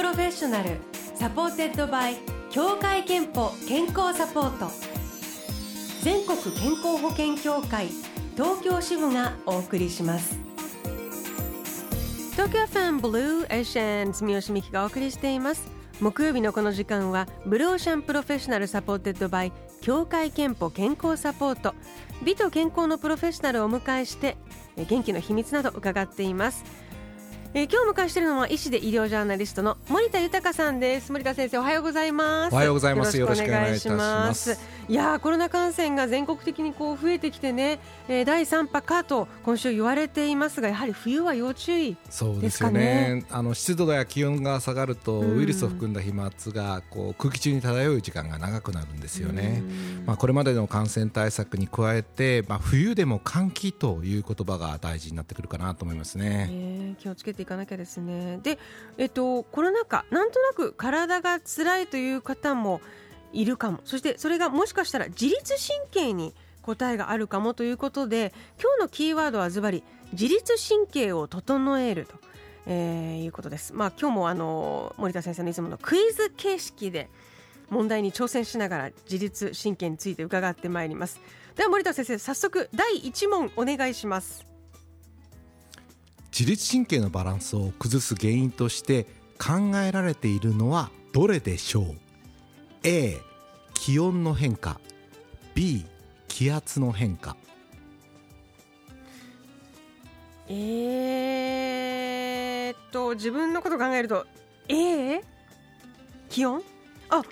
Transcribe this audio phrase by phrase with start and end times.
[0.00, 0.78] Professional
[1.14, 2.16] supported by
[2.48, 4.70] 協会けんぽ健康サポート。
[6.02, 7.88] 全国健康保険協会
[8.34, 10.38] 東京支部がお送りします。
[12.32, 15.68] 東京 FM Blue Ocean 住吉美希がお送りしています。
[16.00, 21.74] 木曜日のこの時間は Blue Ocean Professional supported by 協会けんぽ健康サポート。
[22.24, 24.38] 美と健康のプロフェッショナルをお迎えして
[24.78, 26.64] 元気の秘密など伺っています。
[27.52, 31.10] えー、今日迎えしているのは医師で医療ジャーナリストの森田豊さんです。
[31.10, 32.52] 森田先生おはようございます。
[32.52, 33.18] おはようございます。
[33.18, 34.56] よろしくお願いします。
[34.88, 37.78] いやコロナ感染が全国的にこう増えてきてね、
[38.08, 43.24] えー、第3波かと今週言われていますがやはり冬は要注意、ね、そうですよね。
[43.30, 49.62] あの湿度や気温が下がると、ウイルスを含んだ飛沫がこう空気中に漂う時間が長くなるんですよね、
[50.06, 58.58] まあ、これまでの感染対策に加えて、まあ、冬でも換気という言葉が大事になってくるかなと思いますね、えー、気をつけてていかなきゃですねで、
[58.98, 62.80] えっと、コロナ禍なんとなく体が辛いという方も
[63.32, 72.14] いるかもそしてそれがもしかしたら自律神経に答えがあるかもということで今日のキーワードはズバリ自律神経を整えると、
[72.66, 73.72] えー、いうことです。
[73.72, 77.08] まあ、今日もあの森田先生のいつものクイズ形式で
[77.70, 81.20] 問題に挑戦しながら自律神経について伺ってまいります。
[81.56, 84.49] では森田先生早速第1問お願いします。
[86.30, 89.04] 自律神経のバランスを崩す原因として
[89.38, 91.96] 考えられているのはどれでしょう
[92.84, 93.18] ？A
[93.74, 94.80] 気温の変化
[95.54, 95.84] B
[96.28, 97.36] 気圧の変化
[100.48, 104.26] えー、っと自分のこと考えると
[104.68, 105.20] A
[106.28, 106.62] 気温？
[107.08, 107.22] あ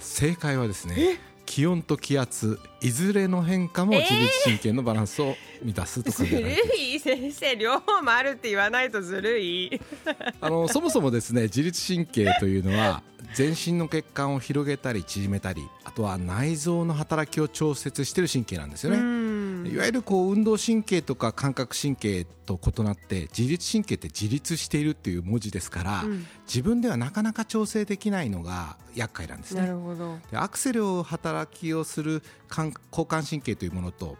[0.00, 9.80] 正解はですね気温と気圧いずれの変化も自律神経のバランスを満たすと考えずるい先生両方もあるって言わないとずるい
[10.40, 13.02] あのそもそもですね自律神経というのは
[13.34, 18.98] 全身の血管を広げたり縮めたりあとは内臓の働きを調節している神経なんですよね
[19.68, 29.62] いわゆるこう運動神経とか感覚神経と異なって自律神経って自立しているっていう文字ですから、うん、自分ではなかなか調整できないのが厄介なんですね。
[29.62, 30.18] なるほど。
[30.30, 34.16] でアクセルを働きをする交感神経というものと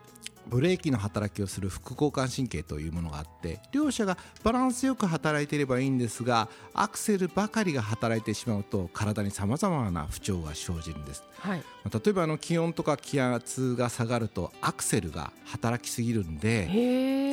[0.46, 16.68] ブレーキの働きをする副交感神経というものがあって両者がバランスよく働いていればいいんですがアクセルばかりが働いてしまうと体にさまざまな不調が生じるんです、はい、例えばあの気温とか気圧が下がるとアクセルが働きすぎるんで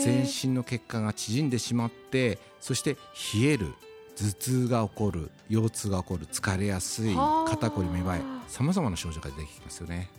[0.02, 2.98] 全身の血管が縮んでしまってそして
[3.34, 3.74] 冷える
[4.16, 7.16] 頭痛が起こる腰痛が起こる疲れやすい
[7.48, 10.10] 肩こりめまいさまざまな症状が出てきますよね。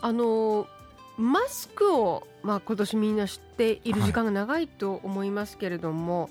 [0.00, 0.81] あのー
[1.18, 6.30] マスクを、まあ、今年みんな知っている時間が長いと思いますけれども、はい、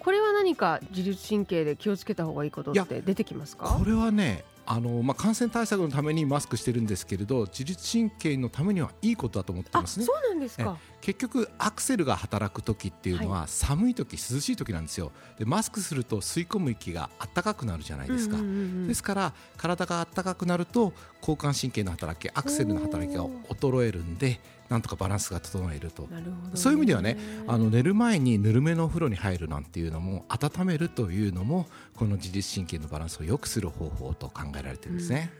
[0.00, 3.66] これは何か自律神経で気をつけた方がいいことって出てきますか？
[3.66, 10.06] これはねあのまあ、感染対策のためにマスクしてるんですけれど自律神経のためにはいいことだと思ってますね。
[10.06, 15.10] そうなんですか結局アクセルが働く時っていうのは寒い時、涼しい時なんですよ。
[15.36, 18.38] でマスクすると吸い込む息が暖かくなるじゃないですか、
[18.86, 26.22] ですから体が暖かくなると交感神経の働きアクセルの働きが衰えるんでなんとかバランスが整えると、ね、
[26.54, 35.32] そういう意味ではねあの寝る前にぬるめのお風呂に入るなんていうのも温めるというのもこの自律神経のバランスを良くする方法と考えられてるんですね、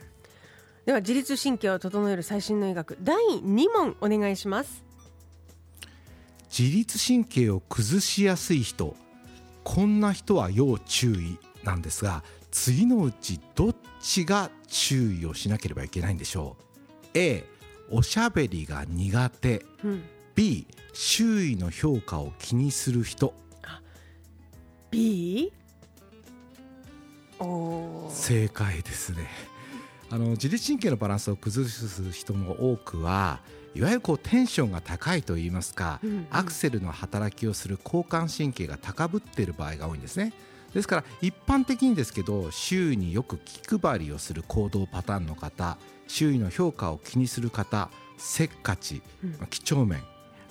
[0.81, 4.92] うん、では自律神経を整える最新の医学第2問お願いします
[6.57, 8.95] 自律神経を崩しやすい人
[9.65, 16.65] こんな人は要注意なんですが次のうちどっちが注意をしなければいけないんでしょう
[17.15, 17.45] ？A
[17.91, 20.03] おしゃべりが苦手、うん、
[20.35, 23.35] B 周囲の評価を気にする人。
[24.91, 25.51] B
[28.11, 29.27] 正解ですね。
[30.11, 33.41] あの自律神経のバランスを崩す人の多くは
[33.75, 40.33] いわゆるこうテンションが高いといいますか、うんうん、アクセルの働きをする交感神経が高ぶっている場合が多いんですね。
[40.75, 45.77] ですから一般的にですけど周囲によく気配りをする行動パターンの方
[46.07, 49.03] 周囲の評価を気にする方せっかち、
[49.51, 50.01] 几帳面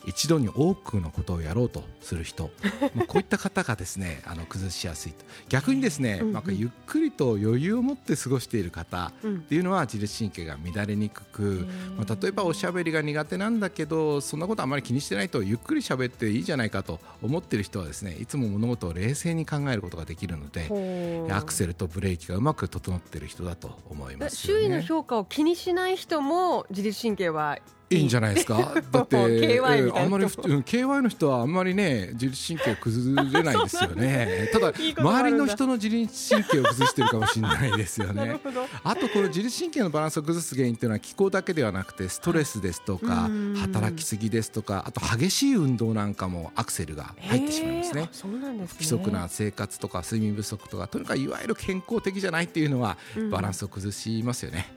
[0.05, 2.49] 一度に多くのことをやろうとする人。
[2.95, 5.25] まあこういった方がですねあの崩しやすいと。
[5.49, 11.67] 逆にですね、うんうん、まあ、ゆっくりと余裕を持って過ごしている方っていうのは自律神経が乱れにくく、
[11.97, 27.59] まあ、例えばおしゃべりが苦手なんだけどそんなことあまり気にしてないとゆっくりしゃべっていいじゃないかと思っている人はですねいつも物事を冷静に考えることができるのでアクセルとブレーキがうまく整っている人だと思います、ね、周囲の評価を気にしない人も自律神経は
[27.95, 28.57] いいんじゃないですか？
[28.91, 34.49] だって KY あんまりふうん KY の人はあんまりね自律神経崩れないですよね。
[34.53, 38.39] ただ周りの人の自律神経を崩してるかもしれないですよね。
[38.83, 48.09] あとこの自律神経のバランスを崩す原因っていうのは気候だけではなくてストレスですとかうん働きすぎですとかあと激しい運動なんかもアクセルが入ってしまいますね。
[48.11, 54.71] そうなんですね不規則な生活とか睡眠不足とかとにかくいわゆる健康的じゃないっていうのはうんバランスを崩しますよね。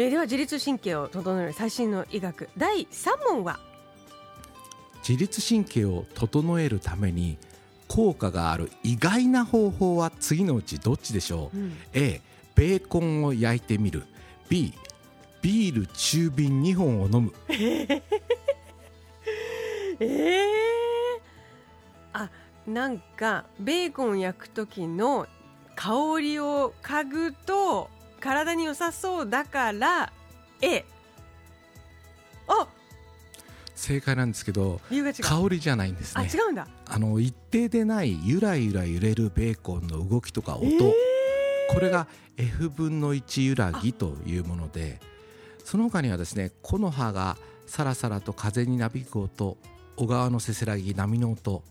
[0.00, 2.48] えーでは自律神経を整える最新の医学。
[2.56, 3.60] 第三問は？
[5.06, 7.36] 自律神経を整えるために
[7.86, 11.76] 効果がある意外な方法は次のうちどっちでしょう、うん。
[11.92, 12.22] A
[12.54, 14.04] ベーコンを焼いてみる。
[14.48, 14.72] B
[15.42, 17.34] ビール中瓶2本を飲む。
[17.50, 20.40] えー、
[22.14, 22.30] あ
[22.66, 25.26] なんかベーコン焼く時の
[25.76, 25.92] 香
[26.22, 30.12] りを嗅ぐと体に良さそうだから
[30.62, 30.84] A
[32.46, 32.68] あ
[33.74, 34.80] 正解なんですけど
[35.22, 36.28] 香りじゃないんですね。
[36.30, 36.68] あ違うんだ。
[36.86, 40.92] あの一定でないゆらゆら揺れるベーコンの動きとか音、えー。
[41.72, 42.06] これが
[42.36, 45.00] F 分の1揺らぎというもので
[45.64, 49.56] その他にはですね木の葉がさらさらと風になびく音
[49.96, 51.62] 小川のせせらぎ波の音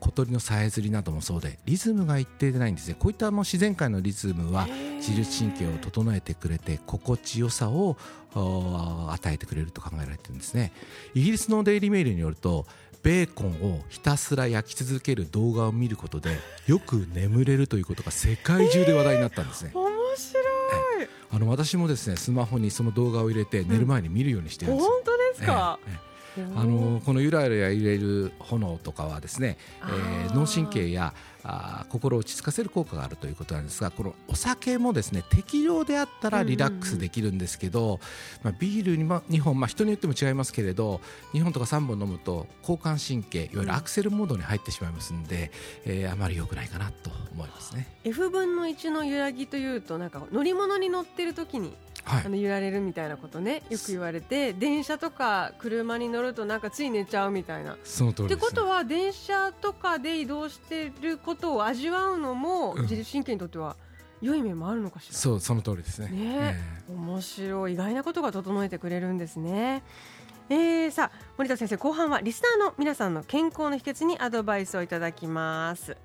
[0.00, 2.96] 小鳥のさえずりなどもそうでリズムが一定でないんですね。
[2.98, 4.66] こういったもう自然界のリズムは
[5.02, 7.96] 自律神経を整えてくれて心地よさを
[8.34, 10.72] お与えてくれると考えられてるんですね。
[11.14, 12.66] イギリスのデイリーメールによると
[13.02, 19.72] ベーコンをひたすら焼き続ける動画を見ることでよく眠れるということが世界中で話題になったんですね。
[19.74, 19.84] 面
[20.16, 21.08] 白い。
[21.32, 26.12] あの私もですねスマホにその動画を入れて寝る前に見るようにしてるんですよ、本当ですか、ええええ。
[26.54, 30.34] あのこのゆらゆら揺れる炎とかはですね、えー。
[30.34, 38.00] 脳神経やあー心を落ち着かせる効果があるということなんですがこのお酒もですね適量であったらリラックスできるんですけど、
[38.42, 41.00] まあ、ビールにも2本、まあ、人によっても違いますけれど
[41.34, 45.50] 2本とか3本飲むと交感神経いわゆるアクセルモードに入ってしまいますんで、
[45.84, 47.86] えーあまり良くないかなと思いますね。
[48.04, 51.74] F 分の1の揺らぎというとなんか乗り物に乗ってる時に
[52.04, 57.76] はいあの揺られるみたいなことねよく言われて電車とか車に乗るとなんかつい寝ちゃうみたいな。
[57.84, 63.76] その通りです、ね、ってことは電車とかで移動してることを味わうのもうん自律神経にとっては
[64.20, 65.14] 良い面もあるのかしら。
[65.14, 66.08] そうその通りですね。
[66.08, 66.56] ね
[66.88, 69.82] え面白い意外なことが整えてくれるんですね。
[70.48, 75.96] えー、さあ森田先生後半はリスナーの皆さんの健康の秘訣にアドバイスをいただきます。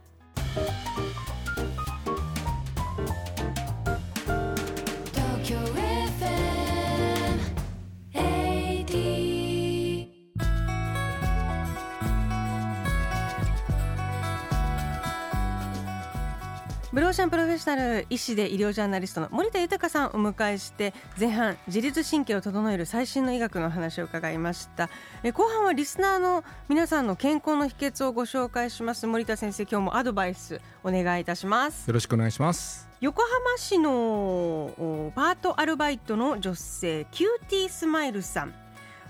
[16.97, 24.89] Blue Ocean Professional 医師で医療ジャーナリストの森田豊さんをお迎えして前半自律神経を整える最新の医学の話を伺いました。
[25.21, 29.05] え後半はリスナーの皆さんの健康の秘訣をご紹介します。
[29.05, 31.87] 森田先生今日もアドバイスお願いいたします。
[31.87, 32.89] よろしくお願いします。
[32.99, 38.55] 横浜市のおパートアルバイトの女性キューティースマイルさん。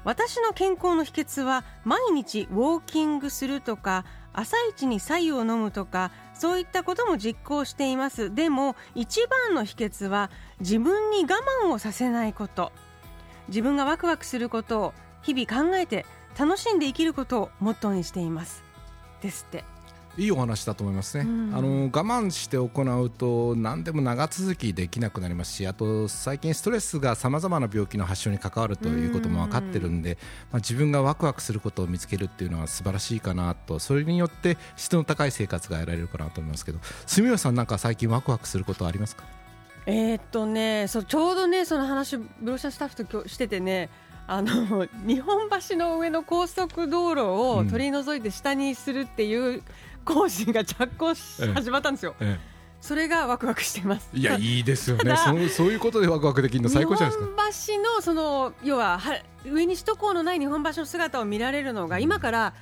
[0.04, 4.06] 私の健康の秘訣は毎日ウォーキングするとか
[4.38, 8.34] 朝一に白湯を飲むとかそういったことも実行しています。
[8.34, 11.28] でも一番の秘訣は自分に我
[11.66, 12.72] 慢をさせないこと。
[13.48, 16.06] 自分がワクワクすることを日々考えて
[16.38, 18.64] 楽しんで生きることをモットーにしています。
[19.24, 19.64] ですって。
[20.18, 21.56] いいお話だと思いますね、うん。
[21.56, 30.18] あの我慢して行うと何でも長続きできなくなりますしあと最近ストレスがさまざまな病気の発症に関わるということも分かってるんで、
[30.52, 39.24] まあ、自分がワクワクすることを見つけるっていうのは素晴らしいかなとそれによって質の高い生活が得られるかなと思いますけど住吉さんなんか最近ワクワクすることはありますか？
[39.86, 43.90] えーっとねそうちょうどねその話ブローシャンスタッフとしててね
[44.30, 47.70] あの日本橋の上の高速道路をうん。
[47.70, 49.64] 取り除いて下にするっていう
[50.08, 51.54] 工事が着工しええ。
[51.54, 52.16] 始まったんですよ。
[52.20, 52.40] え
[52.80, 54.10] それがワクワクしてます。
[54.14, 55.16] え、いや いいですよね。
[55.18, 57.44] そうそういうことでワクワクできるの最高じゃないですか。
[57.44, 62.54] 日本橋のその要はは上に首都高のない日本橋の姿を見られるのが今から、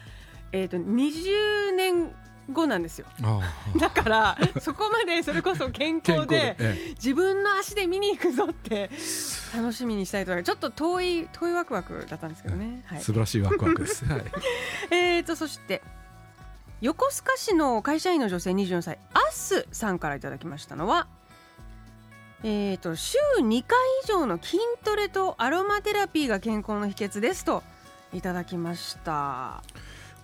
[0.52, 2.12] えー、と20年
[2.52, 3.08] 後なんですよ。
[3.24, 3.42] あ
[3.76, 3.78] あ。
[3.78, 6.90] だからそこまでそれこそ健健康康でで、え。
[6.96, 8.90] 自分の足で見に行くぞって
[9.56, 12.84] 楽しみにしたいとかちょっと遠い遠いワクワクだったんですけどね。
[12.86, 12.98] はい。
[13.00, 14.24] え、素晴らしいワクワクです、はい、
[14.92, 15.82] えーとそして
[16.82, 21.08] 横須賀市の会社員の女性24歳アスさんからいただきましたのは、
[22.44, 27.64] えー、と週2回以上の筋トレとアロマテラピーが健康の秘訣ですと
[28.14, 29.64] いただきました。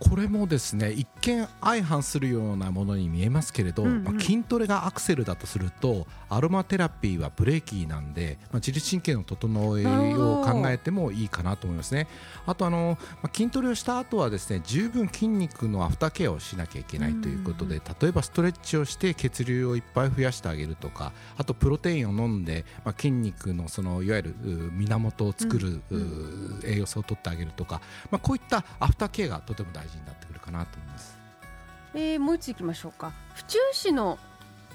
[0.04, 4.04] これもですね一見相反するようなものに見えますけれど、うんうん。
[4.04, 12.08] まあ、筋トレがアクセルだとするとアロマテラピーはブレーキなんで、まあ、自律神経の整えを考えてもいいかなと思いますね。
[12.48, 31.18] あとあの、まあ、筋トレをした後はですね十分筋肉のアフターケアをしなきゃいけないということで、例えばストレッチをして血流をいっぱい増やしてあげるとかあとプロテインを飲んで、まあ、筋肉のそのいわゆるう源を作る、う栄養素を取ってあげるとか、まあ、こういったアフターケアがとても大事になってくるかなと思います。
[31.94, 33.12] えーもう一ついきましょうか。
[33.34, 34.18] 府中市の、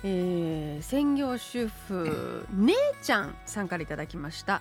[0.05, 4.61] えー専業主婦姉ちゃんさんからいただきました。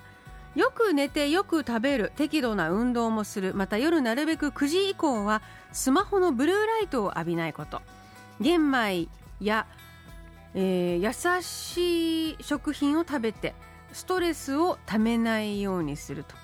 [0.56, 5.42] よく寝てよく食べる適度な運動もするまた夜なるべく9時以降は
[5.74, 7.82] スマホのブルーライトを浴びないこと。
[8.40, 9.10] 玄米
[9.42, 9.68] や、
[10.54, 13.54] えー優しい食品を食べて
[13.92, 16.36] ストレスをためないようにすると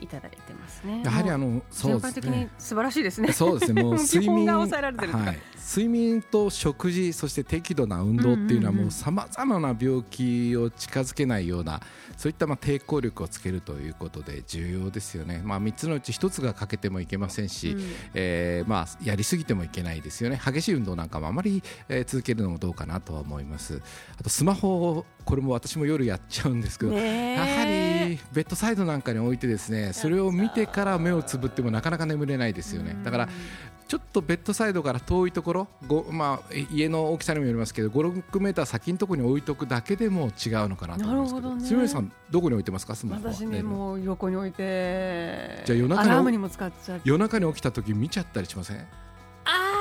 [0.00, 2.50] いただいてますねやはりあのそう全般的にですね。
[2.58, 3.82] 素晴らしいですねそうですね。
[3.82, 5.38] もう 基睡眠本が抑えられてるとかはい、
[5.76, 11.80] 睡眠と食事そして適度な運動っていうのはもうさまざまな病気を近づけないような
[12.16, 15.42] そういったまあ抵抗力をつけるということで重要ですよね。
[15.44, 17.82] まあ三つのうち一つが欠けてもいけませんし、うん
[18.14, 20.40] えーまあやりすぎてもいけないですよね。
[20.44, 23.82] 激しい運動なんかもあまり、えー続けるのもどうかなとは思います。
[24.18, 26.92] あとスマホをこれも私も夜やっちゃうんですけど。
[26.92, 32.96] やはりベッドサイドなんかに置いてですねそれを見てから目をつぶってもなかなか眠れないですよね。
[33.04, 33.28] だから
[33.88, 41.60] ちょっとベッドサイドから遠いところご、まあ、え家の大きさにもよりますけど5、6メーター先のところに置いとくだけでも違うのかなと思いますけど。
[41.60, 42.96] 杉森さんどこに置いてますか？
[42.96, 43.24] スマホ。
[43.28, 46.38] は私ねねもう横に置いてじゃあ夜中に
[47.04, 48.78] 夜中に起きた時見ちゃったりしません？
[49.44, 49.75] あ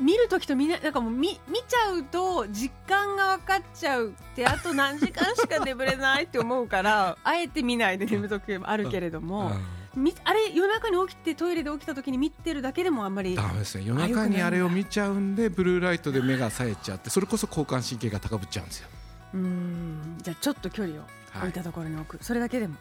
[0.00, 9.52] 見るときと見ないなんかもう見見ちゃうと時間が分かっちゃうってあと何時間しか眠れないって思うから あえて見ないで眠る時もあるけれども、
[9.94, 13.84] みあれ夜中に起きてトイレで起きた時に見てるだけでもあんまりダメですね。
[13.84, 18.88] 夜中にあれを見ちゃうんでブルーライトで目が冴えちゃってそれこそ交感神経が高ぶっちゃうんですよ。
[19.34, 20.18] うーん。
[20.22, 21.04] じゃあちょっと距離を
[21.38, 22.76] 置いたところに置く、それだけでも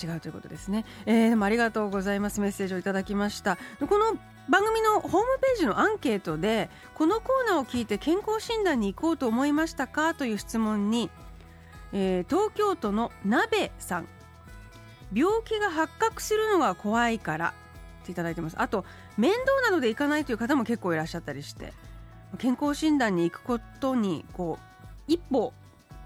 [0.00, 2.40] 違うということですね、えーでもありがとうございます。
[2.40, 3.56] メッセージをいただきました。
[3.88, 4.16] この
[4.48, 10.14] 番組のホームページのアンケートでこのコーナーを聞いて健康診断に行こうと思いましたか？
[10.14, 11.10] という質問に、
[11.92, 14.08] えー東京都の鍋さん。
[15.14, 17.54] 病気が発覚するのが怖いから。
[18.02, 18.56] っていただいてます。
[18.58, 18.84] あと
[19.16, 21.72] 面倒なので行かないという方も結構いらっしゃったりして
[22.38, 24.64] 健康診断に行くことにこう
[25.06, 25.52] 一歩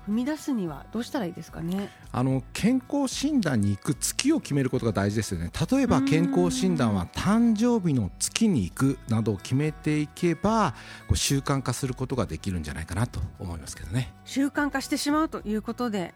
[0.09, 1.89] 踏み出すにはどうしたらいいですかね？
[2.13, 10.75] あの健康診断に行く月を決めることが大事ですよね例えば健康診断は誕生日の月に行くなどを決めていけば
[11.09, 16.15] こう習慣化することができるんじゃないかなと思いますけどね習慣化してしまうということで、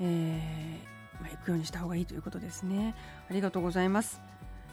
[0.00, 2.94] えーまあ、行くようにした方がいいということですね。
[3.30, 4.20] ありがとうございます。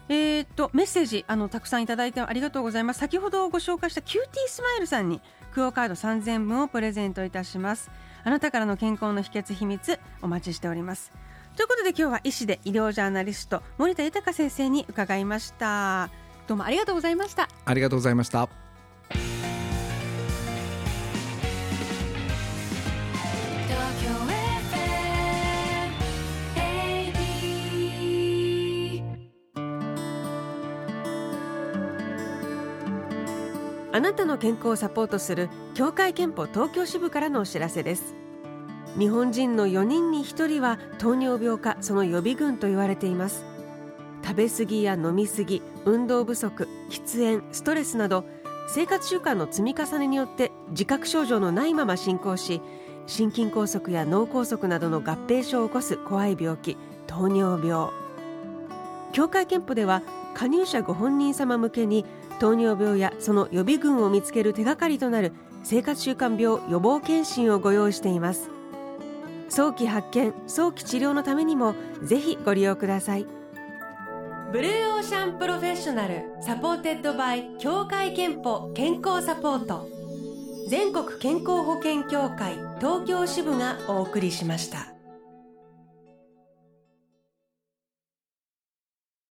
[0.10, 3.00] えーっとメッセージあのたくさんいただいてありがとうございます。
[3.00, 5.22] 先ほどご紹介したキューティースマイルさんに
[5.54, 7.90] クオカード3000分をプレゼントいたします。
[8.24, 11.12] あなたからの健康の秘訣秘密お待ちしております。
[11.56, 16.10] ということで今日は医師で医療ジャーナリスト森田豊先生に伺いました。
[16.48, 17.48] どうもありがとうございました。
[17.66, 18.63] ありがとうございました
[33.96, 38.16] あなたの健康をサポートする協会憲法東京支部からのお知らせです。
[38.98, 43.46] 日本人の4人に1人は糖尿病かその予備軍と言われています。
[44.24, 48.26] 食べ過ぎや飲み過ぎ運動不足喫煙ストレスなど
[48.68, 52.64] 生活習慣の積み重ねによって自覚症状のないまま進行し
[53.06, 57.90] 心筋梗塞や脳梗塞などの合併症を起こす怖い病気糖尿病。
[59.12, 60.02] 協会けんぽでは
[60.34, 62.06] 加入者ご本人様向けに
[62.44, 65.32] 糖尿病やその予備軍を見つける手がかりとなる
[65.64, 68.50] 生活習慣病予防健診をご用意しています。
[69.48, 71.74] 早期発見早期治療のためにも
[72.04, 73.26] ぜひご利用ください。
[74.52, 79.88] Blue Ocean Professional supported by 協会けんぽ健康サポート。
[80.68, 84.94] 全国健康保険協会東京支部がお送りしました。